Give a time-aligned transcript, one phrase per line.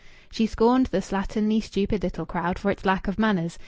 [0.31, 3.59] She scorned the slatternly, stupid little crowd for its lack of manners.